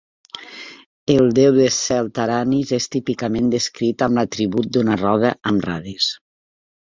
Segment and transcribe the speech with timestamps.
[1.15, 6.09] El déu de cel Taranis és típicament descrit amb l'atribut d'una roda amb radis.